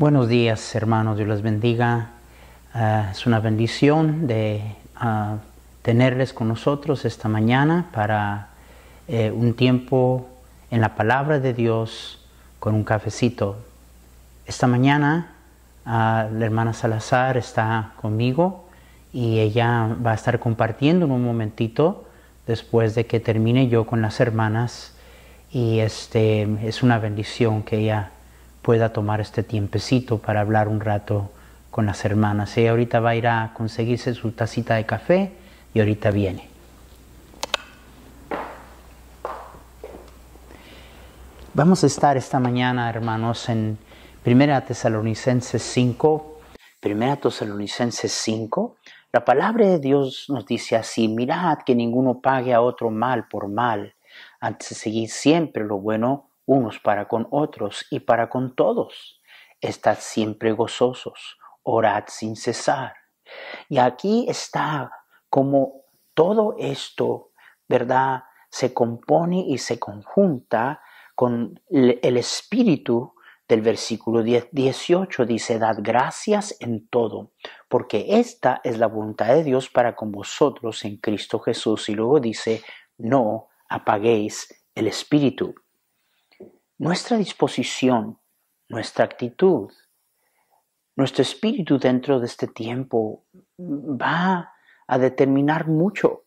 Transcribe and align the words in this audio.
Buenos 0.00 0.28
días, 0.28 0.74
hermanos, 0.74 1.18
Dios 1.18 1.28
les 1.28 1.42
bendiga. 1.42 2.12
Ah, 2.72 3.08
es 3.10 3.26
una 3.26 3.38
bendición 3.38 4.26
de 4.26 4.62
ah, 4.96 5.36
tenerles 5.82 6.32
con 6.32 6.48
nosotros 6.48 7.04
esta 7.04 7.28
mañana 7.28 7.90
para 7.92 8.48
eh, 9.08 9.30
un 9.30 9.52
tiempo 9.52 10.26
en 10.70 10.80
la 10.80 10.94
palabra 10.94 11.38
de 11.38 11.52
Dios 11.52 12.26
con 12.60 12.74
un 12.74 12.82
cafecito. 12.82 13.58
Esta 14.46 14.66
mañana 14.66 15.34
ah, 15.84 16.28
la 16.32 16.46
hermana 16.46 16.72
Salazar 16.72 17.36
está 17.36 17.92
conmigo 18.00 18.70
y 19.12 19.40
ella 19.40 19.86
va 20.02 20.12
a 20.12 20.14
estar 20.14 20.38
compartiendo 20.38 21.04
en 21.04 21.12
un 21.12 21.22
momentito 21.22 22.06
después 22.46 22.94
de 22.94 23.04
que 23.04 23.20
termine 23.20 23.68
yo 23.68 23.84
con 23.84 24.00
las 24.00 24.18
hermanas 24.18 24.94
y 25.52 25.80
este 25.80 26.48
es 26.66 26.82
una 26.82 26.98
bendición 26.98 27.62
que 27.62 27.80
ella 27.80 28.12
pueda 28.62 28.92
tomar 28.92 29.20
este 29.20 29.42
tiempecito 29.42 30.18
para 30.18 30.40
hablar 30.40 30.68
un 30.68 30.80
rato 30.80 31.30
con 31.70 31.86
las 31.86 32.04
hermanas. 32.04 32.56
Ella 32.56 32.70
ahorita 32.70 33.00
va 33.00 33.10
a 33.10 33.14
ir 33.14 33.26
a 33.26 33.52
conseguirse 33.54 34.14
su 34.14 34.32
tacita 34.32 34.74
de 34.74 34.86
café 34.86 35.32
y 35.72 35.80
ahorita 35.80 36.10
viene. 36.10 36.48
Vamos 41.54 41.82
a 41.82 41.86
estar 41.86 42.16
esta 42.16 42.38
mañana, 42.38 42.88
hermanos, 42.88 43.48
en 43.48 43.76
1 44.24 44.62
Tesalonicenses 44.62 45.62
5. 45.62 46.40
1 46.82 47.18
Tesalonicenses 47.18 48.12
5. 48.12 48.76
La 49.12 49.24
palabra 49.24 49.66
de 49.66 49.80
Dios 49.80 50.26
nos 50.28 50.46
dice 50.46 50.76
así, 50.76 51.08
mirad 51.08 51.58
que 51.66 51.74
ninguno 51.74 52.20
pague 52.20 52.54
a 52.54 52.60
otro 52.60 52.90
mal 52.90 53.26
por 53.26 53.48
mal, 53.48 53.94
antes 54.38 54.68
de 54.70 54.74
seguir 54.76 55.10
siempre 55.10 55.64
lo 55.64 55.78
bueno 55.78 56.29
unos 56.50 56.80
para 56.80 57.06
con 57.06 57.28
otros 57.30 57.86
y 57.90 58.00
para 58.00 58.28
con 58.28 58.56
todos. 58.56 59.20
Estad 59.60 59.98
siempre 60.00 60.50
gozosos, 60.50 61.38
orad 61.62 62.04
sin 62.08 62.34
cesar. 62.34 62.94
Y 63.68 63.78
aquí 63.78 64.26
está 64.28 64.90
como 65.28 65.84
todo 66.12 66.56
esto, 66.58 67.30
¿verdad? 67.68 68.24
Se 68.50 68.74
compone 68.74 69.44
y 69.46 69.58
se 69.58 69.78
conjunta 69.78 70.82
con 71.14 71.60
el 71.68 72.16
espíritu 72.16 73.14
del 73.46 73.60
versículo 73.62 74.22
18 74.22 75.26
dice, 75.26 75.58
dad 75.58 75.76
gracias 75.78 76.56
en 76.60 76.88
todo, 76.88 77.32
porque 77.68 78.06
esta 78.18 78.60
es 78.64 78.78
la 78.78 78.86
voluntad 78.86 79.26
de 79.26 79.44
Dios 79.44 79.68
para 79.68 79.94
con 79.94 80.10
vosotros 80.10 80.84
en 80.84 80.96
Cristo 80.96 81.38
Jesús. 81.38 81.88
Y 81.88 81.94
luego 81.94 82.18
dice, 82.18 82.62
no 82.98 83.48
apaguéis 83.68 84.66
el 84.74 84.88
espíritu 84.88 85.54
nuestra 86.80 87.18
disposición, 87.18 88.18
nuestra 88.70 89.04
actitud, 89.04 89.70
nuestro 90.96 91.20
espíritu 91.20 91.78
dentro 91.78 92.18
de 92.18 92.26
este 92.26 92.46
tiempo 92.46 93.24
va 93.58 94.54
a 94.86 94.98
determinar 94.98 95.68
mucho. 95.68 96.24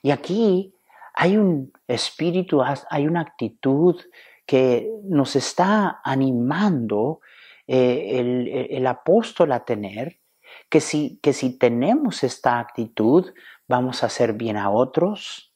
Y 0.00 0.12
aquí 0.12 0.72
hay 1.12 1.36
un 1.36 1.72
espíritu, 1.88 2.62
hay 2.62 3.08
una 3.08 3.22
actitud 3.22 4.00
que 4.46 4.88
nos 5.02 5.34
está 5.34 6.00
animando 6.04 7.20
eh, 7.66 8.68
el, 8.70 8.86
apóstol 8.86 9.50
a 9.50 9.64
tener, 9.64 10.20
que 10.68 10.78
si, 10.78 11.18
que 11.20 11.32
si 11.32 11.58
tenemos 11.58 12.22
esta 12.22 12.60
actitud, 12.60 13.34
vamos 13.66 14.04
a 14.04 14.06
hacer 14.06 14.34
bien 14.34 14.56
a 14.56 14.70
otros, 14.70 15.52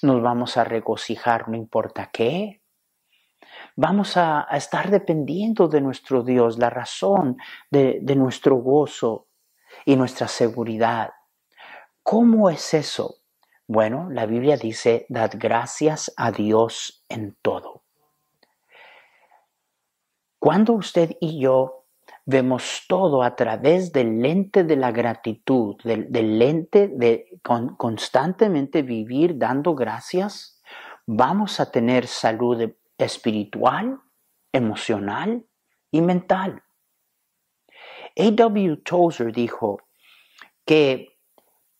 nos 0.00 0.22
vamos 0.22 0.56
a 0.56 0.64
regocijar 0.64 1.50
no 1.50 1.58
importa 1.58 2.08
qué, 2.10 2.59
vamos 3.80 4.18
a, 4.18 4.46
estar 4.52 4.90
dependiendo 4.90 5.66
de 5.66 5.80
nuestro 5.80 6.22
Dios, 6.22 6.58
la 6.58 6.68
razón 6.68 7.38
de, 7.70 8.02
nuestro 8.14 8.56
gozo 8.56 9.28
y 9.86 9.96
nuestra 9.96 10.28
seguridad. 10.28 11.14
¿Cómo 12.02 12.50
es 12.50 12.74
eso? 12.74 13.16
Bueno, 13.66 14.10
la 14.10 14.26
Biblia 14.26 14.58
dice, 14.58 15.06
dad 15.08 15.30
gracias 15.34 16.12
a 16.18 16.30
Dios 16.30 17.06
en 17.08 17.38
todo. 17.40 17.84
Cuando 20.38 20.74
usted 20.74 21.16
y 21.18 21.40
yo 21.40 21.86
vemos 22.26 22.84
todo 22.86 23.22
a 23.22 23.34
través 23.34 23.92
del 23.92 24.20
lente 24.20 24.62
de 24.62 24.76
la 24.76 24.92
gratitud, 24.92 25.76
del, 25.84 26.38
lente 26.38 26.88
de 26.88 27.40
constantemente 27.78 28.82
vivir 28.82 29.38
dando 29.38 29.74
gracias, 29.74 30.60
vamos 31.06 31.60
a 31.60 31.70
tener 31.70 32.06
salud 32.06 32.60
espiritual, 33.04 34.00
emocional 34.52 35.46
y 35.90 36.00
mental. 36.00 36.62
A.W. 38.16 38.76
Tozer 38.78 39.32
dijo 39.32 39.78
que 40.64 41.18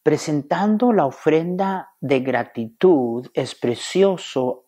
presentando 0.02 0.92
la 0.92 1.06
ofrenda 1.06 1.94
de 2.00 2.20
gratitud 2.20 3.28
es 3.34 3.54
precioso 3.54 4.66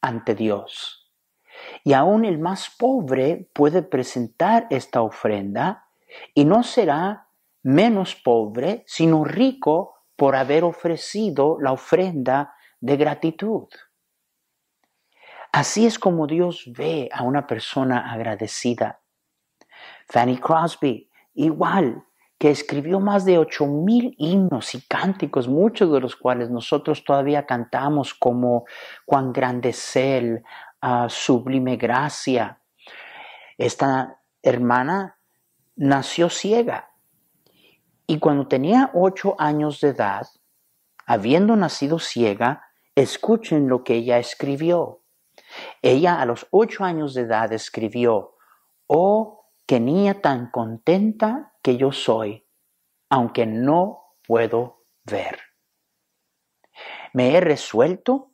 ante 0.00 0.34
Dios. 0.34 1.10
Y 1.84 1.92
aún 1.92 2.24
el 2.24 2.38
más 2.38 2.74
pobre 2.78 3.50
puede 3.54 3.82
presentar 3.82 4.66
esta 4.70 5.02
ofrenda 5.02 5.88
y 6.34 6.44
no 6.44 6.62
será 6.62 7.28
menos 7.62 8.14
pobre, 8.14 8.84
sino 8.86 9.24
rico 9.24 9.94
por 10.16 10.36
haber 10.36 10.64
ofrecido 10.64 11.58
la 11.60 11.72
ofrenda 11.72 12.54
de 12.80 12.96
gratitud. 12.96 13.68
Así 15.52 15.86
es 15.86 15.98
como 15.98 16.26
Dios 16.26 16.64
ve 16.66 17.08
a 17.12 17.22
una 17.24 17.46
persona 17.46 18.12
agradecida. 18.12 19.00
Fanny 20.08 20.38
Crosby, 20.38 21.10
igual, 21.34 22.04
que 22.38 22.50
escribió 22.50 23.00
más 23.00 23.24
de 23.24 23.38
ocho 23.38 23.66
mil 23.66 24.14
himnos 24.16 24.74
y 24.74 24.80
cánticos, 24.82 25.48
muchos 25.48 25.92
de 25.92 26.00
los 26.00 26.16
cuales 26.16 26.50
nosotros 26.50 27.04
todavía 27.04 27.46
cantamos 27.46 28.14
como 28.14 28.64
Cuán 29.04 29.32
grande 29.32 29.70
es 29.70 29.96
Él, 29.96 30.42
ah, 30.80 31.08
Sublime 31.08 31.76
Gracia. 31.76 32.60
Esta 33.58 34.20
hermana 34.42 35.18
nació 35.76 36.30
ciega 36.30 36.90
y 38.06 38.18
cuando 38.18 38.48
tenía 38.48 38.90
ocho 38.94 39.36
años 39.38 39.80
de 39.80 39.90
edad, 39.90 40.26
habiendo 41.06 41.54
nacido 41.56 41.98
ciega, 41.98 42.64
escuchen 42.96 43.68
lo 43.68 43.84
que 43.84 43.94
ella 43.94 44.18
escribió. 44.18 44.99
Ella 45.82 46.20
a 46.20 46.26
los 46.26 46.46
ocho 46.50 46.84
años 46.84 47.14
de 47.14 47.22
edad 47.22 47.52
escribió, 47.52 48.36
Oh, 48.86 49.46
qué 49.66 49.80
niña 49.80 50.20
tan 50.20 50.50
contenta 50.50 51.54
que 51.62 51.76
yo 51.76 51.92
soy, 51.92 52.46
aunque 53.08 53.46
no 53.46 54.16
puedo 54.26 54.84
ver. 55.04 55.38
Me 57.12 57.36
he 57.36 57.40
resuelto 57.40 58.32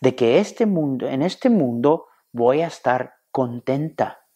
de 0.00 0.14
que 0.14 0.38
este 0.38 0.66
mundo, 0.66 1.08
en 1.08 1.22
este 1.22 1.50
mundo 1.50 2.06
voy 2.32 2.60
a 2.60 2.66
estar 2.66 3.14
contenta. 3.30 4.26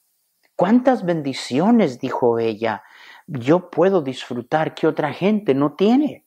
¿Cuántas 0.57 1.05
bendiciones, 1.05 1.99
dijo 1.99 2.39
ella, 2.39 2.83
yo 3.27 3.71
puedo 3.71 4.03
disfrutar 4.03 4.75
que 4.75 4.87
otra 4.87 5.13
gente 5.13 5.55
no 5.55 5.75
tiene? 5.75 6.27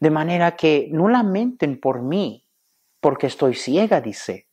De 0.00 0.10
manera 0.10 0.56
que 0.56 0.88
no 0.90 1.08
lamenten 1.08 1.80
por 1.80 2.02
mí, 2.02 2.48
porque 3.00 3.28
estoy 3.28 3.54
ciega, 3.54 4.00
dice 4.00 4.45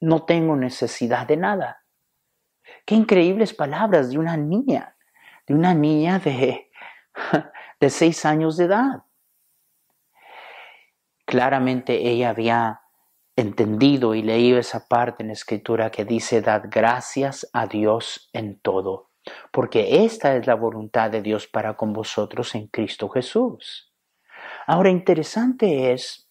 no 0.00 0.24
tengo 0.24 0.56
necesidad 0.56 1.26
de 1.26 1.36
nada. 1.36 1.84
Qué 2.84 2.94
increíbles 2.94 3.54
palabras 3.54 4.10
de 4.10 4.18
una 4.18 4.36
niña, 4.36 4.96
de 5.46 5.54
una 5.54 5.74
niña 5.74 6.18
de, 6.18 6.70
de 7.80 7.90
seis 7.90 8.24
años 8.24 8.56
de 8.56 8.64
edad. 8.64 9.02
Claramente 11.24 12.08
ella 12.08 12.30
había 12.30 12.80
entendido 13.36 14.14
y 14.14 14.22
leído 14.22 14.58
esa 14.58 14.88
parte 14.88 15.22
en 15.22 15.28
la 15.28 15.34
escritura 15.34 15.90
que 15.90 16.04
dice, 16.04 16.40
dad 16.40 16.64
gracias 16.68 17.48
a 17.52 17.66
Dios 17.66 18.30
en 18.32 18.58
todo, 18.60 19.10
porque 19.52 20.04
esta 20.04 20.34
es 20.34 20.46
la 20.46 20.54
voluntad 20.54 21.10
de 21.10 21.22
Dios 21.22 21.46
para 21.46 21.76
con 21.76 21.92
vosotros 21.92 22.54
en 22.54 22.66
Cristo 22.66 23.08
Jesús. 23.08 23.92
Ahora, 24.66 24.90
interesante 24.90 25.92
es 25.92 26.28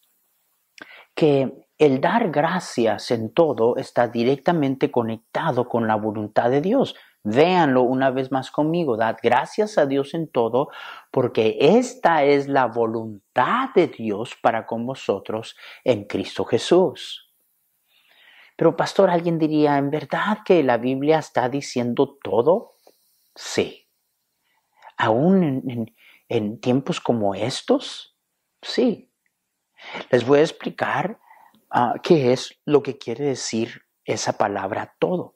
que 1.15 1.66
el 1.77 2.01
dar 2.01 2.31
gracias 2.31 3.11
en 3.11 3.33
todo 3.33 3.77
está 3.77 4.07
directamente 4.07 4.89
conectado 4.89 5.67
con 5.69 5.87
la 5.87 5.95
voluntad 5.95 6.49
de 6.49 6.61
Dios. 6.61 6.95
Véanlo 7.23 7.83
una 7.83 8.09
vez 8.09 8.31
más 8.31 8.51
conmigo, 8.51 8.97
dad 8.97 9.17
gracias 9.21 9.77
a 9.77 9.85
Dios 9.85 10.13
en 10.13 10.27
todo, 10.27 10.69
porque 11.11 11.57
esta 11.59 12.23
es 12.23 12.47
la 12.47 12.67
voluntad 12.67 13.69
de 13.75 13.87
Dios 13.87 14.35
para 14.41 14.65
con 14.65 14.85
vosotros 14.85 15.55
en 15.83 16.05
Cristo 16.05 16.45
Jesús. 16.45 17.27
Pero 18.55 18.75
pastor, 18.75 19.09
alguien 19.11 19.37
diría, 19.37 19.77
¿en 19.77 19.91
verdad 19.91 20.39
que 20.43 20.63
la 20.63 20.77
Biblia 20.77 21.19
está 21.19 21.47
diciendo 21.47 22.17
todo? 22.23 22.73
Sí. 23.35 23.87
¿Aún 24.97 25.93
en, 26.27 26.59
tiempos 26.59 26.99
como 26.99 27.35
estos? 27.35 28.17
Sí. 28.63 29.11
Les 30.09 30.25
voy 30.25 30.39
a 30.39 30.41
explicar 30.41 31.19
Ah, 31.69 31.95
¿qué 32.01 32.31
es 32.31 32.57
lo 32.65 32.81
que 32.81 32.97
quiere 32.97 33.25
decir 33.25 33.83
esa 34.05 34.37
palabra 34.37 34.95
todo? 34.99 35.35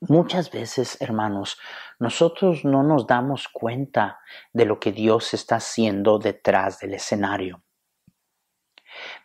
Muchas 0.00 0.50
veces, 0.50 1.00
hermanos, 1.00 1.58
nosotros 1.98 2.64
no 2.64 2.82
nos 2.82 3.06
damos 3.06 3.48
cuenta 3.48 4.20
de 4.52 4.66
lo 4.66 4.78
que 4.78 4.92
Dios 4.92 5.32
está 5.32 5.56
haciendo 5.56 6.18
detrás 6.18 6.78
del 6.78 6.94
escenario. 6.94 7.62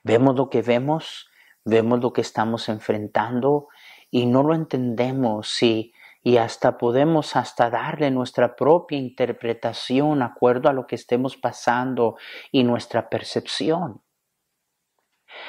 Vemos 0.04 0.36
lo 0.36 0.50
que 0.50 0.62
vemos, 0.62 1.30
vemos 1.66 2.00
lo 2.00 2.14
que 2.14 2.22
estamos 2.22 2.70
enfrentando 2.70 3.68
y 4.10 4.26
no 4.26 4.42
lo 4.42 4.56
entendemos 4.56 5.62
y, 5.62 5.94
y 6.24 6.38
hasta 6.38 6.78
podemos 6.78 7.36
hasta 7.36 7.70
darle 7.70 8.10
nuestra 8.10 8.56
propia 8.56 8.98
interpretación 8.98 10.22
acuerdo 10.22 10.70
a 10.70 10.74
lo 10.74 10.88
que 10.88 10.96
estemos 10.96 11.36
pasando 11.36 12.18
y 12.52 12.64
nuestra 12.64 13.10
percepción. 13.10 14.02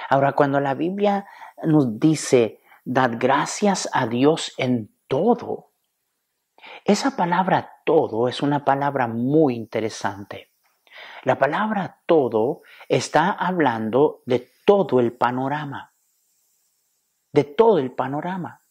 Ahora, 0.08 0.32
cuando 0.32 0.60
la 0.60 0.74
Biblia 0.74 1.26
nos 1.64 1.98
dice, 1.98 2.60
dad 2.84 3.12
gracias 3.18 3.88
a 3.92 4.06
Dios 4.06 4.54
en 4.58 4.94
todo, 5.08 5.70
esa 6.84 7.16
palabra 7.16 7.72
todo 7.84 8.28
es 8.28 8.42
una 8.42 8.64
palabra 8.64 9.06
muy 9.06 9.54
interesante. 9.54 10.52
La 11.22 11.38
palabra 11.38 12.00
todo 12.06 12.62
está 12.88 13.30
hablando 13.30 14.22
de 14.26 14.50
todo 14.64 15.00
el 15.00 15.12
panorama, 15.12 15.92
de 17.32 17.44
todo 17.44 17.78
el 17.78 17.92
panorama. 17.92 18.62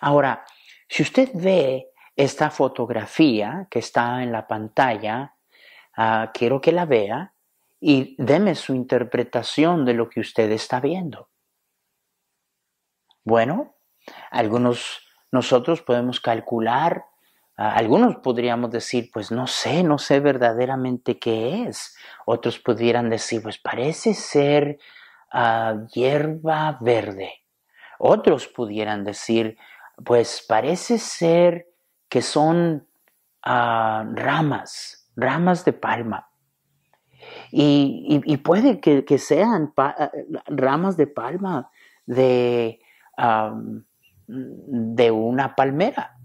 Ahora, 0.00 0.44
si 0.88 1.02
usted 1.02 1.30
ve 1.34 1.92
esta 2.16 2.50
fotografía 2.50 3.66
que 3.70 3.78
está 3.78 4.22
en 4.22 4.32
la 4.32 4.46
pantalla, 4.46 5.34
ah, 5.96 6.30
quiero 6.34 6.60
que 6.60 6.72
la 6.72 6.84
vea 6.84 7.32
y 7.80 8.14
deme 8.22 8.54
su 8.54 8.74
interpretación 8.74 9.84
de 9.84 9.94
lo 9.94 10.08
que 10.08 10.20
usted 10.20 10.50
está 10.52 10.80
viendo. 10.80 11.30
Bueno, 13.24 13.76
algunos 14.30 15.06
nosotros 15.32 15.82
podemos 15.82 16.20
calcular, 16.20 17.04
algunos 17.56 18.16
podríamos 18.16 18.70
decir, 18.70 19.10
pues 19.12 19.30
no 19.30 19.46
sé, 19.46 19.82
no 19.82 19.98
sé 19.98 20.20
verdaderamente 20.20 21.18
qué 21.18 21.64
es. 21.64 21.96
Otros 22.26 22.58
pudieran 22.58 23.10
decir, 23.10 23.42
pues 23.42 23.58
parece 23.58 24.14
ser 24.14 24.78
ah, 25.30 25.76
hierba 25.92 26.78
verde. 26.80 27.44
Otros 27.98 28.48
pudieran 28.48 29.04
decir, 29.04 29.58
pues 30.04 30.44
parece 30.48 30.98
ser 30.98 31.66
que 32.08 32.22
son 32.22 32.88
ah, 33.42 34.04
ramas, 34.14 35.10
ramas 35.14 35.64
de 35.66 35.74
palma. 35.74 36.29
Y, 37.52 38.36
puede 38.38 38.80
que, 38.80 39.18
sean 39.18 39.72
ah, 39.76 40.10
ramas 40.46 40.96
de 40.96 41.06
palma 41.06 41.70
de, 42.06 42.80
de 44.26 45.10
una 45.10 45.54
palmera. 45.56 46.16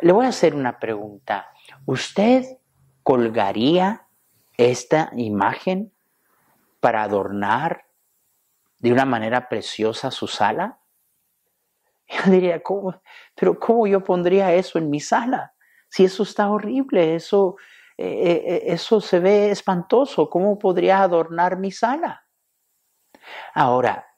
Le 0.00 0.12
voy 0.12 0.26
a 0.26 0.30
hacer 0.30 0.54
una 0.54 0.78
pregunta. 0.78 1.48
¿Usted 1.86 2.44
colgaría 3.02 4.06
esta 4.56 5.10
imagen 5.16 5.92
para 6.80 7.02
adornar 7.02 7.86
de 8.78 8.92
una 8.92 9.04
manera 9.04 9.48
preciosa 9.48 10.10
su 10.10 10.26
sala? 10.26 10.78
Yo 12.08 12.30
diría, 12.30 12.62
¿cómo? 12.62 13.00
pero 13.34 13.58
¿cómo 13.58 13.86
yo 13.86 14.04
pondría 14.04 14.52
eso 14.54 14.78
en 14.78 14.90
mi 14.90 15.00
sala? 15.00 15.54
Si 15.88 16.04
eso 16.04 16.22
está 16.22 16.50
horrible, 16.50 17.14
eso, 17.14 17.56
eh, 18.02 18.32
eh, 18.32 18.42
eh, 18.44 18.62
eso 18.66 19.00
se 19.00 19.20
ve 19.20 19.52
espantoso, 19.52 20.28
¿cómo 20.28 20.58
podría 20.58 21.02
adornar 21.02 21.56
mi 21.56 21.70
sala? 21.70 22.26
Ahora, 23.54 24.08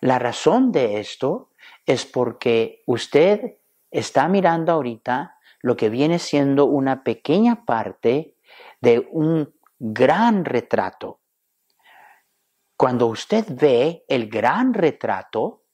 la 0.00 0.20
razón 0.20 0.70
de 0.70 1.00
esto 1.00 1.50
es 1.84 2.06
porque 2.06 2.84
usted 2.86 3.58
está 3.90 4.28
mirando 4.28 4.70
ahorita 4.70 5.40
lo 5.60 5.76
que 5.76 5.88
viene 5.88 6.20
siendo 6.20 6.66
una 6.66 7.02
pequeña 7.02 7.64
parte 7.64 8.36
de 8.80 9.08
un 9.10 9.52
gran 9.76 10.44
retrato. 10.44 11.18
Cuando 12.76 13.08
usted 13.08 13.44
ve 13.48 14.04
el 14.06 14.28
gran 14.28 14.72
retrato, 14.72 15.64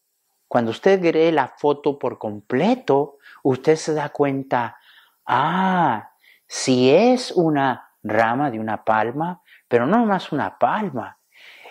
cuando 0.46 0.70
usted 0.70 1.02
ve 1.02 1.32
la 1.32 1.48
foto 1.48 1.98
por 1.98 2.16
completo, 2.16 3.18
usted 3.42 3.76
se 3.76 3.92
da 3.92 4.08
cuenta, 4.08 4.78
ah, 5.26 6.12
si 6.48 6.90
es 6.90 7.30
una 7.30 7.90
rama 8.02 8.50
de 8.50 8.58
una 8.58 8.82
palma, 8.84 9.42
pero 9.68 9.86
no 9.86 10.06
más 10.06 10.32
una 10.32 10.58
palma, 10.58 11.18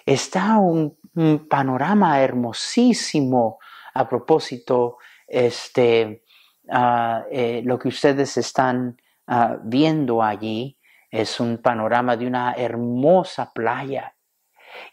está 0.06 0.57
un, 0.57 0.95
panorama 1.50 2.21
hermosísimo 2.21 3.57
a 3.95 4.07
propósito, 4.07 4.97
este, 5.27 6.24
ah, 6.69 7.24
eh, 7.31 7.63
lo 7.65 7.79
que 7.79 7.88
ustedes 7.88 8.38
están 8.38 9.01
ah, 9.25 9.57
viendo 9.63 10.21
allí 10.21 10.77
es 11.09 11.39
un 11.39 11.57
panorama 11.57 12.15
de 12.15 12.27
una 12.27 12.53
hermosa 12.53 13.51
playa. 13.51 14.13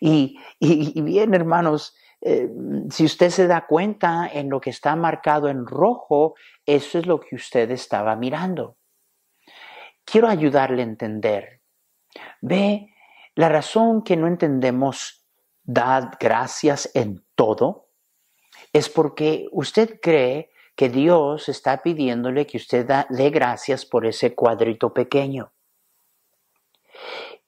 Y, 0.01 0.39
bien, 0.61 1.35
hermanos, 1.35 1.95
eh, 2.23 2.49
si 2.89 3.05
usted 3.05 3.29
se 3.29 3.47
da 3.47 3.67
cuenta 3.67 4.31
en 4.33 4.49
lo 4.49 4.63
que 4.63 4.71
está 4.71 4.97
marcado 4.97 5.49
en 5.49 5.67
rojo, 5.67 6.37
eso 6.65 6.99
es 6.99 7.07
lo 7.07 7.21
que 7.21 7.37
usted 7.37 7.71
estaba 7.71 8.17
mirando. 8.17 8.79
Quiero 10.05 10.29
ayudarle 10.29 10.83
a 10.83 10.87
entender. 10.87 11.61
Ve, 12.41 12.95
la 13.35 13.49
razón 13.49 14.03
que 14.03 14.17
no 14.17 14.27
entendemos, 14.27 15.27
dad 15.63 16.13
gracias 16.21 16.91
en 16.95 17.25
todo, 17.35 17.89
es 18.73 18.89
porque 18.89 19.49
usted 19.53 20.01
cree 20.01 20.51
que 20.77 20.89
Dios 20.89 21.49
está 21.49 21.83
pidiéndole 21.83 22.47
que 22.47 22.57
usted 22.57 22.87
dé 23.09 23.31
gracias 23.31 23.87
por 23.87 24.07
ese 24.07 24.35
cuadrito 24.35 24.93
pequeño. 24.93 25.53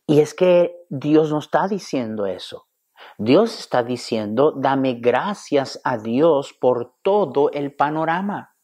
Y 0.06 0.20
es 0.20 0.34
que 0.34 0.76
Dios 0.88 1.30
no 1.30 1.38
está 1.38 1.66
diciendo 1.66 2.26
eso. 2.26 2.68
Dios 3.18 3.58
está 3.58 3.82
diciendo, 3.82 4.52
dame 4.52 4.94
gracias 4.94 5.80
a 5.84 5.98
Dios 5.98 6.52
por 6.52 6.94
todo 7.02 7.50
el 7.50 7.74
panorama, 7.74 8.54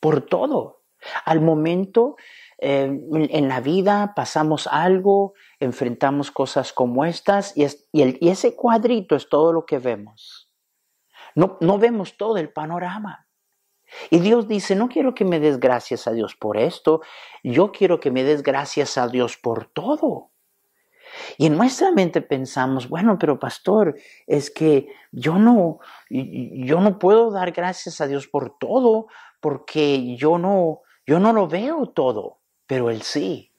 por 0.00 0.22
todo. 0.22 0.82
Al 1.24 1.40
momento 1.40 2.16
eh, 2.58 3.00
en 3.10 3.48
la 3.48 3.60
vida 3.60 4.12
pasamos 4.14 4.66
algo, 4.66 5.34
enfrentamos 5.60 6.30
cosas 6.30 6.72
como 6.72 7.04
estas 7.04 7.56
y, 7.56 7.66
ese 8.28 8.54
cuadrito 8.54 9.16
es 9.16 9.28
todo 9.28 9.52
lo 9.52 9.66
que 9.66 9.78
vemos. 9.78 10.50
No, 11.34 11.78
vemos 11.78 12.16
todo 12.16 12.36
el 12.36 12.52
panorama. 12.52 13.26
Y 14.10 14.20
Dios 14.20 14.48
dice, 14.48 14.74
no 14.74 14.88
quiero 14.88 15.14
que 15.14 15.24
me 15.24 15.40
des 15.40 15.58
gracias 15.58 16.06
a 16.06 16.12
Dios 16.12 16.36
por 16.36 16.56
esto, 16.56 17.00
yo 17.42 17.70
quiero 17.72 18.00
que 18.00 18.10
me 18.10 18.24
des 18.24 18.42
gracias 18.42 18.98
a 18.98 19.08
Dios 19.08 19.36
por 19.36 19.66
todo. 19.66 20.30
Y 21.38 21.46
en 21.46 21.56
nuestra 21.56 21.92
mente 21.92 22.22
pensamos, 22.22 22.88
bueno, 22.88 23.18
pero 23.18 23.38
pastor, 23.38 23.96
es 24.26 24.50
que 24.50 24.88
yo 25.12 25.38
no, 25.38 25.78
yo 26.08 26.80
no 26.80 26.98
puedo 26.98 27.30
dar 27.30 27.52
gracias 27.52 28.00
a 28.00 28.06
Dios 28.06 28.26
por 28.26 28.58
todo 28.58 29.06
porque 29.40 30.16
yo 30.16 30.38
no, 30.38 30.80
yo 31.06 31.20
no 31.20 31.32
lo 31.32 31.46
veo 31.46 31.86
todo, 31.90 32.40
pero 32.66 32.90
Él 32.90 33.02
sí. 33.02 33.52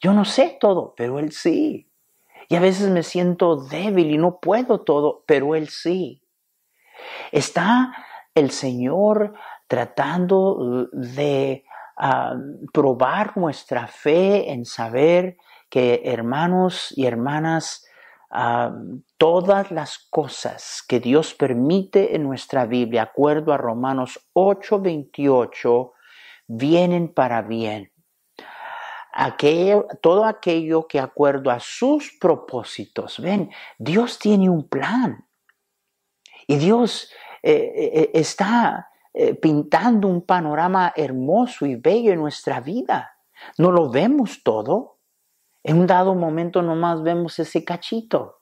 Yo 0.00 0.12
no 0.12 0.24
sé 0.24 0.56
todo, 0.60 0.94
pero 0.96 1.18
Él 1.18 1.32
sí. 1.32 1.88
Y 2.48 2.56
a 2.56 2.60
veces 2.60 2.88
me 2.90 3.02
siento 3.02 3.56
débil 3.56 4.10
y 4.10 4.18
no 4.18 4.38
puedo 4.40 4.80
todo, 4.80 5.24
pero 5.26 5.54
Él 5.54 5.68
sí. 5.68 6.22
Está 7.32 7.94
el 8.34 8.50
Señor 8.50 9.34
tratando 9.66 10.88
de 10.92 11.64
ah, 11.96 12.34
probar 12.72 13.36
nuestra 13.36 13.86
fe 13.86 14.50
en 14.50 14.64
saber 14.64 15.36
que 15.68 16.02
hermanos 16.04 16.94
y 16.96 17.06
hermanas, 17.06 17.86
ah, 18.30 18.72
todas 19.18 19.70
las 19.70 19.98
cosas 20.10 20.82
que 20.88 21.00
Dios 21.00 21.34
permite 21.34 22.16
en 22.16 22.22
nuestra 22.22 22.64
Biblia, 22.64 23.02
acuerdo 23.02 23.52
a 23.52 23.58
Romanos 23.58 24.20
8:28, 24.32 25.92
vienen 26.46 27.12
para 27.12 27.42
bien. 27.42 27.92
Todo 30.00 30.24
aquello 30.24 30.86
que 30.86 31.00
acuerdo 31.00 31.50
a 31.50 31.58
sus 31.58 32.16
propósitos, 32.20 33.18
ven, 33.18 33.50
Dios 33.78 34.18
tiene 34.18 34.48
un 34.48 34.68
plan. 34.68 35.26
Y 36.46 36.56
Dios 36.56 37.10
eh, 37.42 37.52
eh, 37.52 37.90
eh, 37.94 38.10
está 38.14 38.88
pintando 39.40 40.06
un 40.06 40.22
panorama 40.22 40.92
hermoso 40.94 41.66
y 41.66 41.74
bello 41.74 42.12
en 42.12 42.20
nuestra 42.20 42.60
vida. 42.60 43.16
No 43.56 43.72
lo 43.72 43.90
vemos 43.90 44.42
todo. 44.44 44.98
En 45.64 45.78
un 45.78 45.86
dado 45.88 46.14
momento 46.14 46.62
nomás 46.62 47.02
vemos 47.02 47.38
ese 47.40 47.64
cachito. 47.64 48.37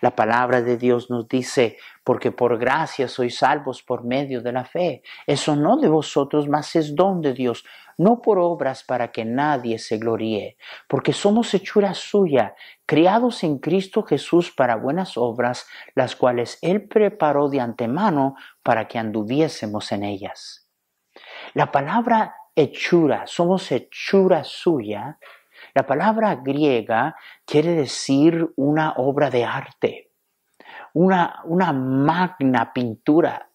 La 0.00 0.14
palabra 0.14 0.62
de 0.62 0.76
Dios 0.76 1.10
nos 1.10 1.28
dice, 1.28 1.76
porque 2.04 2.30
por 2.32 2.58
gracia 2.58 3.08
sois 3.08 3.38
salvos 3.38 3.82
por 3.82 4.04
medio 4.04 4.40
de 4.42 4.52
la 4.52 4.64
fe. 4.64 5.02
Eso 5.26 5.56
no 5.56 5.76
de 5.76 5.88
vosotros, 5.88 6.48
mas 6.48 6.76
es 6.76 6.94
don 6.94 7.20
de 7.20 7.34
Dios, 7.34 7.64
no 7.98 8.22
por 8.22 8.38
obras 8.38 8.84
para 8.84 9.10
que 9.10 9.24
nadie 9.24 9.78
se 9.78 9.98
gloríe, 9.98 10.56
porque 10.86 11.12
somos 11.12 11.52
hechura 11.52 11.94
suya, 11.94 12.54
criados 12.86 13.42
en 13.42 13.58
Cristo 13.58 14.04
Jesús 14.04 14.52
para 14.52 14.76
buenas 14.76 15.16
obras, 15.16 15.66
las 15.94 16.14
cuales 16.14 16.58
Él 16.62 16.88
preparó 16.88 17.48
de 17.48 17.60
antemano 17.60 18.36
para 18.62 18.86
que 18.86 18.98
anduviésemos 18.98 19.90
en 19.90 20.04
ellas. 20.04 20.68
La 21.54 21.72
palabra 21.72 22.36
hechura, 22.54 23.26
somos 23.26 23.70
hechura 23.72 24.44
suya, 24.44 25.18
la 25.78 25.86
palabra 25.86 26.34
griega 26.34 27.14
quiere 27.46 27.72
decir 27.72 28.52
una 28.56 28.94
obra 28.96 29.30
de 29.30 29.44
arte, 29.44 30.10
una, 30.92 31.40
una 31.44 31.72
magna 31.72 32.72
pintura. 32.72 33.48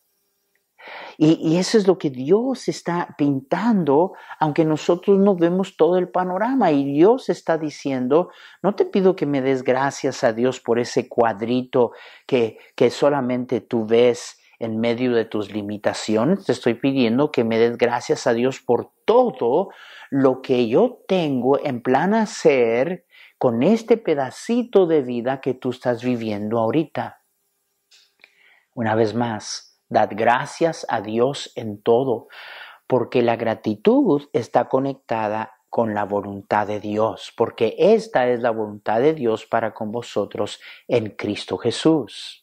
Y, 1.18 1.58
eso 1.58 1.78
es 1.78 1.86
lo 1.86 1.98
que 1.98 2.10
Dios 2.10 2.70
está 2.70 3.14
pintando, 3.18 4.14
aunque 4.40 4.64
nosotros 4.64 5.20
no 5.20 5.36
vemos 5.36 5.76
todo 5.76 5.98
el 5.98 6.08
panorama. 6.08 6.72
Y 6.72 6.86
Dios 6.86 7.28
está 7.28 7.58
diciendo, 7.58 8.30
no 8.62 8.74
te 8.74 8.86
pido 8.86 9.18
que 9.18 9.26
me 9.26 9.42
des 9.42 9.62
gracias 9.62 10.24
a 10.24 10.32
Dios 10.32 10.62
por 10.62 10.80
ese 10.80 11.10
cuadrito 11.10 11.92
que, 12.26 12.58
que 12.74 12.90
solamente 12.90 13.60
tú 13.60 13.86
ves 13.86 14.38
en 14.64 14.80
medio 14.80 15.14
de 15.14 15.26
tus 15.26 15.52
limitaciones. 15.52 16.46
Te 16.46 16.54
estoy 16.54 16.76
pidiendo 16.76 17.32
que 17.32 17.44
me 17.44 17.60
des 17.60 17.78
gracias 17.78 18.28
a 18.28 18.34
Dios 18.34 18.62
por 18.62 18.92
todo 19.04 19.70
lo 20.10 20.42
que 20.42 20.70
yo 20.70 21.04
tengo 21.06 21.60
en 21.60 21.82
plan 21.82 22.14
hacer 22.14 23.06
con 23.38 23.62
este 23.62 23.98
pedacito 23.98 24.88
de 24.88 25.02
vida 25.02 25.42
que 25.42 25.54
tú 25.54 25.72
estás 25.72 26.02
viviendo 26.02 26.60
ahorita. 26.60 27.22
Una 28.74 28.96
vez 28.96 29.14
más, 29.14 29.82
dad 29.90 30.10
gracias 30.14 30.86
a 30.88 31.02
Dios 31.02 31.52
en 31.56 31.82
todo, 31.82 32.30
porque 32.88 33.22
la 33.22 33.36
gratitud 33.36 34.30
está 34.32 34.70
conectada 34.70 35.56
con 35.70 35.94
la 35.94 36.06
voluntad 36.06 36.68
de 36.68 36.80
Dios, 36.80 37.34
porque 37.36 37.76
esta 37.78 38.30
es 38.30 38.40
la 38.40 38.52
voluntad 38.52 39.02
de 39.02 39.14
Dios 39.14 39.46
para 39.46 39.74
con 39.74 39.92
vosotros 39.92 40.62
en 40.88 41.10
Cristo 41.10 41.58
Jesús. 41.58 42.43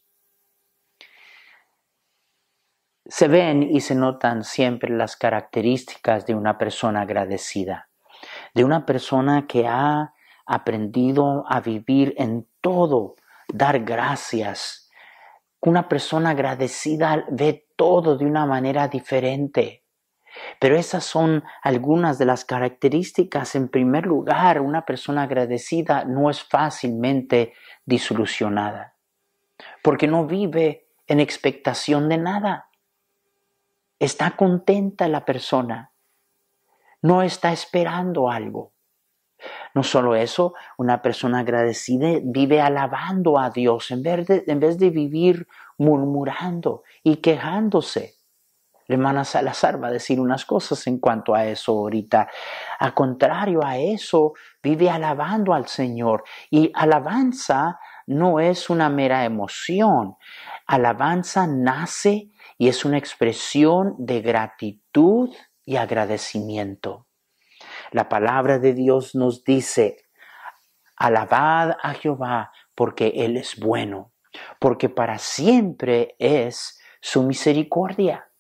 Se 3.11 3.27
ven 3.27 3.65
y 3.65 3.81
se 3.81 3.97
notan 3.97 4.45
siempre 4.45 4.89
las 4.89 5.17
características 5.17 6.27
de 6.27 6.37
una 6.37 6.59
persona 6.59 7.01
agradecida, 7.01 7.89
de 8.55 8.63
una 8.63 8.87
persona 8.87 9.49
que 9.49 9.67
ha 9.67 10.15
aprendido 10.47 11.45
a 11.49 11.61
vivir 11.61 12.15
en 12.19 12.47
todo, 12.61 13.17
dar 13.49 13.81
gracias. 13.81 14.89
Una 15.61 15.89
persona 15.89 16.31
agradecida 16.31 17.25
ve 17.29 17.67
todo 17.75 18.17
de 18.17 18.27
una 18.27 18.47
manera 18.47 18.87
diferente. 18.87 19.83
Pero 20.61 20.77
esas 20.77 21.03
son 21.03 21.43
algunas 21.65 22.17
de 22.17 22.27
las 22.27 22.45
características. 22.45 23.57
En 23.57 23.71
primer 23.71 24.07
lugar, 24.07 24.61
una 24.61 24.87
persona 24.87 25.25
agradecida 25.25 26.05
no 26.05 26.31
es 26.31 26.45
fácilmente 26.45 27.55
disolucionada, 27.85 28.95
porque 29.83 30.07
no 30.07 30.27
vive 30.27 30.87
en 31.09 31.19
expectación 31.19 32.09
de 32.09 32.19
nada. 32.19 32.70
Está 34.01 34.31
contenta 34.31 35.09
la 35.09 35.27
persona. 35.27 35.93
No 37.03 37.23
está 37.23 37.53
esperando 37.53 38.31
algo. 38.31 38.73
No 39.75 39.83
solo 39.83 40.17
eso, 40.17 40.55
una 40.79 41.03
persona 41.03 41.41
agradecida 41.41 42.19
vive 42.23 42.63
alabando 42.63 43.39
a 43.39 43.51
Dios 43.51 43.91
en 43.91 44.03
vez 44.03 44.27
de, 44.27 44.45
en 44.47 44.59
vez 44.59 44.79
de 44.79 44.89
vivir 44.89 45.47
murmurando 45.77 46.83
y 47.03 47.17
quejándose. 47.17 48.15
La 48.87 48.97
hermana 48.97 49.25
Salazar 49.25 49.83
va 49.83 49.89
a 49.89 49.93
decir 49.93 50.19
unas 50.19 50.47
cosas 50.47 50.87
en 50.87 50.99
cuanto 50.99 51.35
a 51.35 51.45
eso 51.45 51.73
ahorita. 51.73 52.29
A 52.79 52.95
contrario 52.95 53.63
a 53.63 53.77
eso, 53.77 54.33
vive 54.63 54.91
alabando 54.91 55.55
al 55.55 55.69
Señor. 55.69 56.25
Y 56.51 56.73
alabanza 56.75 57.79
no 58.07 58.41
es 58.41 58.69
una 58.69 58.89
mera 58.89 59.25
emoción. 59.25 60.17
Alabanza 60.71 61.49
nace 61.49 62.31
y 62.57 62.69
es 62.69 62.85
una 62.85 62.97
expresión 62.97 63.97
de 63.99 64.21
gratitud 64.21 65.35
y 65.65 65.75
agradecimiento. 65.75 67.09
La 67.91 68.09
palabra 68.09 68.61
de 68.61 68.73
Dios 68.73 69.17
nos 69.17 69.43
dice, 69.43 69.97
alabad 70.95 71.73
a 71.83 71.95
Jehová 71.95 72.53
porque 72.77 73.09
Él 73.17 73.37
es 73.37 73.59
bueno, 73.59 74.13
porque 74.61 74.89
para 74.89 75.19
siempre 75.19 76.15
es 76.21 76.81
su 77.01 77.25
misericordia. 77.25 78.31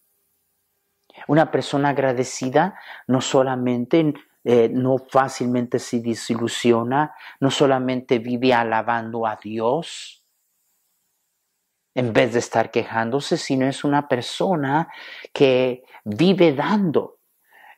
Una 1.26 1.50
persona 1.50 1.88
agradecida 1.88 2.78
no 3.08 3.20
solamente 3.20 4.14
eh, 4.44 4.68
no 4.72 4.98
fácilmente 4.98 5.80
se 5.80 5.98
desilusiona, 5.98 7.12
no 7.40 7.50
solamente 7.50 8.20
vive 8.20 8.54
alabando 8.54 9.26
a 9.26 9.34
Dios, 9.34 10.19
en 12.00 12.14
vez 12.14 12.32
de 12.32 12.38
estar 12.38 12.70
quejándose, 12.70 13.36
sino 13.36 13.66
es 13.66 13.84
una 13.84 14.08
persona 14.08 14.88
que 15.34 15.84
vive 16.02 16.54
dando 16.54 17.18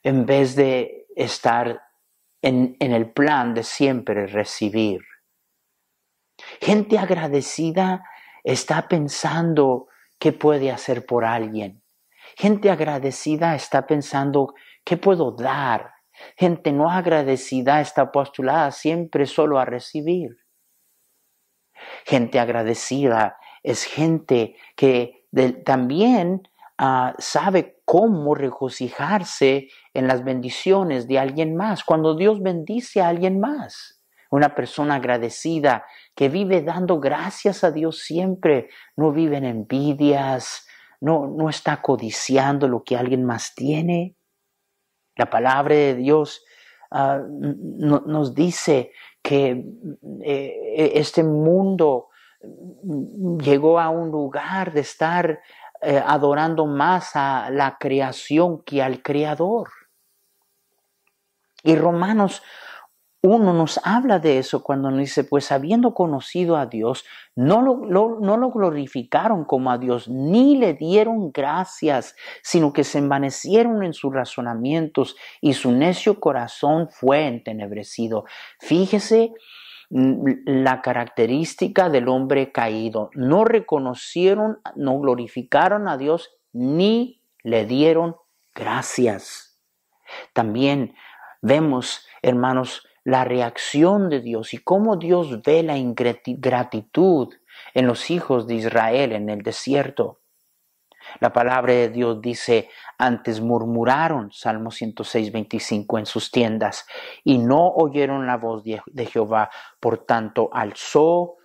en 0.05 0.27
vez 0.27 0.55
de 0.55 1.09
estar 1.17 1.83
en, 2.41 2.77
en 2.79 2.93
el 2.93 3.11
plan 3.11 3.53
de 3.53 3.65
siempre 3.65 4.29
recibir. 4.29 5.01
Gente 6.61 7.01
agradecida 7.01 8.05
está 8.45 8.87
pensando 8.87 9.89
qué 10.21 10.33
puede 10.33 10.71
hacer 10.71 11.05
por 11.05 11.25
alguien. 11.25 11.83
Gente 12.37 12.71
agradecida 12.71 13.57
está 13.57 13.89
pensando 13.89 14.55
qué 14.85 14.97
puedo 14.99 15.33
dar. 15.33 15.95
Gente 16.37 16.71
no 16.71 16.89
agradecida 16.89 17.81
está 17.81 18.13
postulada 18.13 18.71
siempre 18.71 19.27
solo 19.27 19.59
a 19.59 19.65
recibir. 19.65 20.37
Gente 22.05 22.39
agradecida 22.39 23.37
es 23.63 23.85
gente 23.85 24.57
que 24.77 25.27
también 25.65 26.49
ah, 26.79 27.15
sabe 27.19 27.81
cómo 27.85 28.35
regocijarse 28.35 29.69
en 29.95 30.07
las 30.07 30.25
bendiciones 30.25 31.07
de 31.09 31.19
alguien 31.19 31.57
más, 31.57 31.85
cuando 31.85 32.17
Dios 32.17 32.43
bendice 32.43 33.01
a 33.01 33.09
alguien 33.09 33.41
más. 33.41 34.01
Una 34.31 34.55
persona 34.55 34.95
agradecida 34.95 35.85
que 36.15 36.29
vive 36.29 36.63
dando 36.63 37.01
gracias 37.01 37.65
a 37.65 37.71
Dios 37.71 37.99
siempre, 37.99 38.71
no 38.97 39.13
vive 39.13 39.37
en 39.37 39.45
envidias, 39.45 40.67
no, 41.01 41.27
no 41.27 41.51
está 41.51 41.83
codiciando 41.83 42.67
lo 42.67 42.83
que 42.83 42.97
alguien 42.97 43.25
más 43.25 43.55
tiene. 43.55 44.17
La 45.17 45.29
palabra 45.29 45.75
de 45.75 45.95
Dios 45.95 46.45
ah, 46.91 47.21
nos 47.29 48.35
dice 48.35 48.93
que 49.21 49.65
eh, 50.25 50.93
este 50.95 51.23
mundo 51.23 52.09
llegó 53.41 53.79
a 53.81 53.91
un 53.91 54.11
lugar 54.11 54.73
de 54.73 54.81
estar 54.81 55.41
eh, 55.81 56.03
adorando 56.05 56.67
más 56.67 57.17
a 57.17 57.51
la 57.51 57.77
creación 57.79 58.63
que 58.63 58.83
al 58.83 59.03
creador. 59.03 59.69
Y 61.65 61.77
Romanos 61.77 62.43
1 63.25 63.53
nos 63.53 63.81
habla 63.85 64.19
de 64.19 64.39
eso 64.39 64.65
cuando 64.65 64.91
nos 64.91 64.99
dice, 64.99 65.23
pues 65.23 65.53
habiendo 65.53 65.95
conocido 65.95 66.57
a 66.57 66.67
Dios, 66.67 67.05
no 67.37 67.63
lo, 67.63 67.77
no 67.77 68.37
lo 68.37 68.51
glorificaron 68.51 69.45
como 69.45 69.71
a 69.71 69.79
Dios, 69.79 70.09
ni 70.09 70.57
le 70.57 70.75
dieron 70.75 71.31
gracias, 71.31 72.17
sino 72.43 72.73
que 72.73 72.83
se 72.83 72.99
envanecieron 72.99 73.85
en 73.85 73.93
sus 73.93 74.13
razonamientos 74.13 75.15
y 75.41 75.55
su 75.55 75.71
necio 75.71 76.19
corazón 76.19 76.89
fue 76.91 77.29
entenebrecido. 77.29 78.25
Fíjese 78.59 79.33
la 79.93 80.81
característica 80.81 81.91
del 81.91 82.09
hombre 82.09 82.51
caído. 82.51 83.11
No 83.15 83.45
reconocieron, 83.45 84.59
no 84.75 84.99
glorificaron 84.99 85.87
a 85.87 85.99
Dios 85.99 86.31
ni 86.53 87.21
le 87.43 87.67
dieron 87.67 88.17
gracias. 88.55 89.59
También 90.33 90.95
vemos, 91.43 92.07
hermanos, 92.23 92.87
la 93.05 93.25
reacción 93.25 94.09
de 94.09 94.21
Dios 94.21 94.55
y 94.55 94.59
cómo 94.59 94.97
Dios 94.97 95.43
ve 95.43 95.63
la 95.63 95.77
ingratitud 95.77 97.35
en 97.75 97.87
los 97.87 98.11
hijos 98.11 98.47
de 98.47 98.55
Israel 98.55 99.13
en 99.13 99.29
el 99.29 99.43
desierto. 99.43 100.22
La 101.21 101.33
palabra 101.33 101.73
de 101.73 101.89
Dios 101.89 102.21
dice, 102.21 102.69
antes 102.99 103.41
murmuraron, 103.41 104.33
Salmo 104.33 104.71
106, 104.71 105.33
25, 105.33 105.99
en 105.99 106.07
sus 106.07 106.31
tiendas, 106.31 106.87
y 107.25 107.39
no 107.39 107.69
oyeron 107.69 108.27
la 108.27 108.37
voz 108.37 108.63
de, 108.65 109.07
Jehová, 109.07 109.51
por 109.81 109.99
tanto 109.99 110.51
alzó 110.53 111.37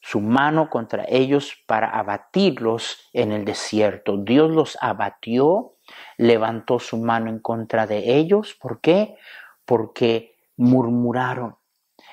su 0.00 0.20
mano 0.20 0.68
contra 0.68 1.04
ellos 1.08 1.54
para 1.66 1.90
abatirlos 1.90 3.08
en 3.12 3.32
el 3.32 3.44
desierto. 3.44 4.16
Dios 4.16 4.50
los 4.50 4.76
abatió, 4.80 5.76
levantó 6.16 6.80
su 6.80 6.98
mano 6.98 7.30
en 7.30 7.38
contra 7.38 7.86
de 7.86 8.16
ellos. 8.16 8.56
¿Por 8.60 8.80
qué? 8.80 9.16
Porque 9.64 10.36
murmuraron. 10.56 11.56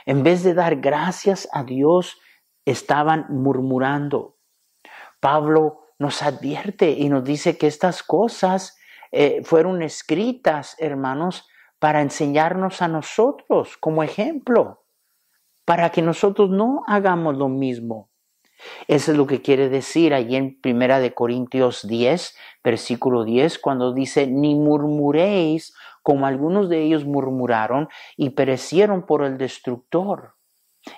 En 0.06 0.22
vez 0.22 0.44
de 0.44 0.54
dar 0.54 0.76
gracias 0.78 1.50
a 1.52 1.64
Dios, 1.64 2.20
estaban 2.66 3.26
murmurando. 3.30 4.38
Pablo 5.20 5.89
nos 6.00 6.24
advierte 6.24 6.92
y 6.92 7.10
nos 7.10 7.24
dice 7.24 7.58
que 7.58 7.68
estas 7.68 8.02
cosas 8.02 8.78
eh, 9.12 9.42
fueron 9.44 9.82
escritas, 9.82 10.76
hermanos, 10.80 11.48
para 11.78 12.02
enseñarnos 12.02 12.82
a 12.82 12.88
nosotros 12.88 13.78
como 13.78 14.02
ejemplo, 14.04 14.84
para 15.66 15.92
que 15.92 16.02
nosotros 16.02 16.50
no 16.50 16.84
hagamos 16.88 17.38
lo 17.38 17.50
mismo. 17.50 18.10
Eso 18.88 19.12
es 19.12 19.18
lo 19.18 19.28
que 19.28 19.42
quiere 19.42 19.70
decir 19.70 20.14
allí 20.14 20.36
en 20.36 20.60
Primera 20.60 21.00
de 21.00 21.14
Corintios 21.14 21.88
10, 21.88 22.36
versículo 22.64 23.24
10, 23.24 23.60
cuando 23.60 23.94
dice, 23.94 24.28
ni 24.28 24.56
murmuréis 24.56 25.74
como 26.04 26.26
algunos 26.26 26.70
de 26.70 26.82
ellos 26.82 27.06
murmuraron 27.06 27.88
y 28.18 28.32
perecieron 28.32 29.06
por 29.06 29.24
el 29.24 29.38
destructor. 29.38 30.36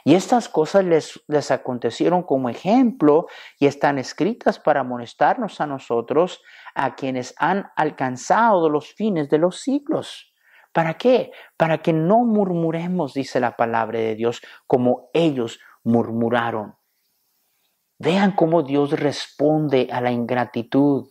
Y 0.03 0.15
estas 0.15 0.47
cosas 0.47 0.85
les, 0.85 1.21
les 1.27 1.51
acontecieron 1.51 2.23
como 2.23 2.49
ejemplo 2.49 3.27
y 3.59 3.65
están 3.65 3.97
escritas 3.97 4.59
para 4.59 4.81
amonestarnos 4.81 5.59
a 5.59 5.67
nosotros, 5.67 6.41
a 6.75 6.95
quienes 6.95 7.33
han 7.37 7.71
alcanzado 7.75 8.69
los 8.69 8.93
fines 8.93 9.29
de 9.29 9.39
los 9.39 9.59
siglos. 9.59 10.33
¿Para 10.71 10.93
qué? 10.93 11.31
Para 11.57 11.79
que 11.79 11.93
no 11.93 12.19
murmuremos, 12.19 13.13
dice 13.13 13.39
la 13.39 13.57
palabra 13.57 13.99
de 13.99 14.15
Dios, 14.15 14.41
como 14.67 15.09
ellos 15.13 15.59
murmuraron. 15.83 16.75
Vean 17.99 18.31
cómo 18.31 18.63
Dios 18.63 18.91
responde 18.91 19.89
a 19.91 20.01
la 20.01 20.11
ingratitud. 20.11 21.07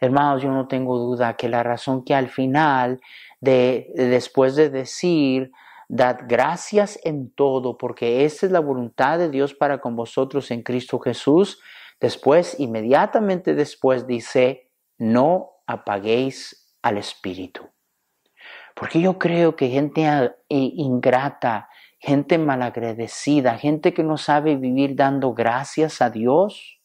Hermanos, 0.00 0.42
yo 0.42 0.50
no 0.50 0.68
tengo 0.68 0.98
duda 0.98 1.36
que 1.36 1.48
la 1.48 1.62
razón 1.62 2.04
que 2.04 2.14
al 2.14 2.28
final, 2.28 3.00
de, 3.40 3.90
después 3.94 4.56
de 4.56 4.70
decir, 4.70 5.50
dad 5.90 6.20
gracias 6.28 7.00
en 7.02 7.30
todo, 7.34 7.76
porque 7.76 8.24
esta 8.24 8.46
es 8.46 8.52
la 8.52 8.60
voluntad 8.60 9.18
de 9.18 9.28
Dios 9.28 9.54
para 9.54 9.80
con 9.80 9.96
vosotros 9.96 10.50
en 10.52 10.62
Cristo 10.62 11.00
Jesús, 11.00 11.60
después, 12.00 12.58
inmediatamente 12.60 13.54
después 13.54 14.06
dice, 14.06 14.70
no 14.98 15.50
apaguéis 15.66 16.76
al 16.82 16.96
Espíritu. 16.96 17.68
Porque 18.76 19.00
yo 19.00 19.18
creo 19.18 19.56
que 19.56 19.68
gente 19.68 20.32
ingrata, 20.48 21.68
gente 21.98 22.38
malagradecida, 22.38 23.58
gente 23.58 23.92
que 23.92 24.04
no 24.04 24.16
sabe 24.16 24.54
vivir 24.54 24.94
dando 24.94 25.34
gracias 25.34 26.00
a 26.00 26.08
Dios, 26.08 26.80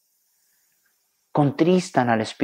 contristan 1.31 2.09
al 2.09 2.21
Espíritu. 2.21 2.43